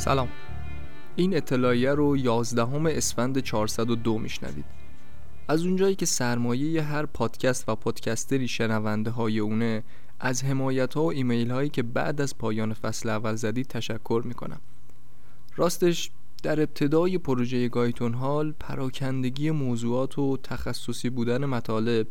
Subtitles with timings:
[0.00, 0.28] سلام.
[1.16, 4.64] این اطلاعیه رو 11 اسفند 402 میشنوید.
[5.48, 9.82] از اونجایی که سرمایه هر پادکست و پادکستری شنونده های اونه
[10.20, 14.60] از حمایت ها و ایمیل هایی که بعد از پایان فصل اول زدید تشکر می‌کنم.
[15.56, 16.10] راستش
[16.42, 22.06] در ابتدای پروژه گایتون هال پراکندگی موضوعات و تخصصی بودن مطالب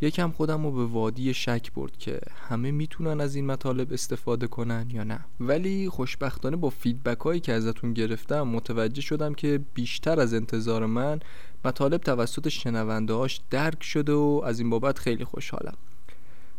[0.00, 4.86] یکم خودم رو به وادی شک برد که همه می‌تونن از این مطالب استفاده کنن
[4.90, 5.20] یا نه.
[5.40, 11.20] ولی خوشبختانه با فیدبک هایی که ازتون گرفتم متوجه شدم که بیشتر از انتظار من
[11.64, 15.76] مطالب توسط شنونده هاش درک شده و از این بابت خیلی خوشحالم.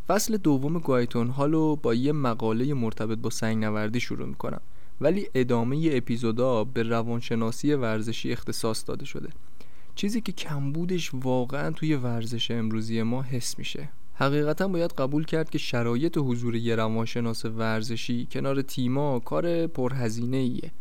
[0.07, 4.61] فصل دوم گایتون هالو با یه مقاله مرتبط با سنگ نوردی شروع می‌کنم.
[5.01, 9.29] ولی ادامه اپیزودا به روانشناسی ورزشی اختصاص داده شده.
[9.95, 13.89] چیزی که کمبودش واقعا توی ورزش امروزی ما حس میشه.
[14.13, 20.71] حقیقتا باید قبول کرد که شرایط حضور یه روانشناس ورزشی کنار تیما کار پرهزینه ایه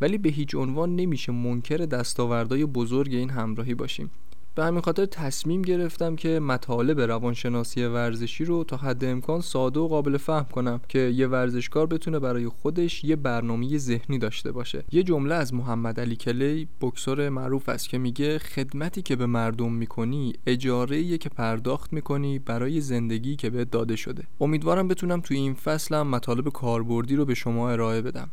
[0.00, 4.10] ولی به هیچ عنوان نمیشه منکر دستاوردهای بزرگ این همراهی باشیم.
[4.54, 9.88] به همین خاطر تصمیم گرفتم که مطالب روانشناسی ورزشی رو تا حد امکان ساده و
[9.88, 14.84] قابل فهم کنم که یه ورزشکار بتونه برای خودش یه برنامه ذهنی داشته باشه.
[14.92, 19.72] یه جمله از محمد علی کلی بکسور معروف است که میگه خدمتی که به مردم
[19.72, 24.24] می‌کنی اجاره که پرداخت می‌کنی برای زندگی که به داده شده.
[24.40, 28.30] امیدوارم بتونم توی این فصلم مطالب کاربردی رو به شما ارائه بدم.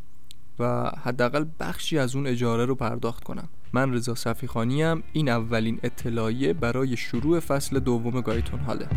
[0.60, 3.50] و حداقل بخشی از اون اجاره رو پرداخت کنم.
[3.74, 8.88] من رضا صفیخانی این اولین اطلاعیه برای شروع فصل دوم گایتون حاله.